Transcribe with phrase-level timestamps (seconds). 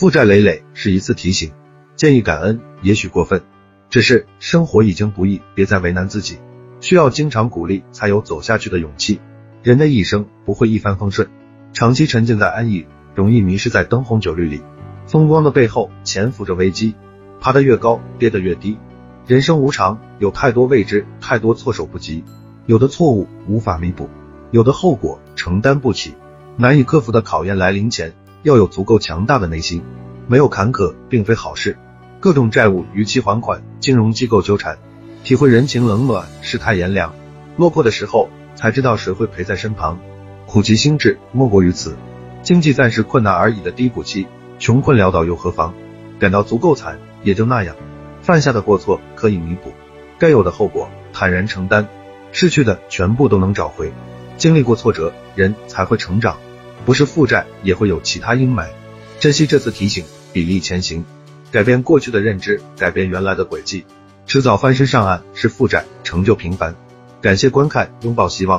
[0.00, 1.52] 负债累累是一次提醒，
[1.94, 3.42] 建议感恩也许过分，
[3.90, 6.38] 只是生活已经不易，别再为难自己，
[6.80, 9.20] 需要经常鼓励才有走下去的勇气。
[9.62, 11.28] 人的一生不会一帆风顺，
[11.74, 14.62] 长期沉浸在安逸，容易迷失在灯红酒绿里。
[15.06, 16.94] 风光的背后潜伏着危机，
[17.38, 18.78] 爬得越高，跌得越低。
[19.26, 22.24] 人生无常，有太多未知，太多措手不及。
[22.64, 24.08] 有的错误无法弥补，
[24.50, 26.14] 有的后果承担不起。
[26.56, 29.82] 难以克服的考验来临前，要有足够强大的内心。
[30.26, 31.76] 没有坎坷并非好事，
[32.20, 34.78] 各种债务逾期还款，金融机构纠缠，
[35.24, 37.12] 体会人情冷暖，世态炎凉。
[37.56, 39.98] 落魄的时候才知道谁会陪在身旁，
[40.46, 41.96] 苦其心志，莫过于此。
[42.42, 44.26] 经济暂时困难而已的低谷期，
[44.58, 45.74] 穷困潦倒又何妨？
[46.18, 47.74] 感到足够惨，也就那样。
[48.22, 49.72] 犯下的过错可以弥补，
[50.18, 51.88] 该有的后果坦然承担，
[52.30, 53.92] 失去的全部都能找回。
[54.36, 56.36] 经历过挫折，人才会成长。
[56.84, 58.66] 不是负债，也会有其他阴霾。
[59.20, 61.04] 珍惜这次提醒，砥砺前行，
[61.52, 63.84] 改变过去的认知，改变原来的轨迹，
[64.26, 65.22] 迟早翻身上岸。
[65.34, 66.74] 是负债，成就平凡。
[67.20, 68.58] 感谢观看，拥抱希望。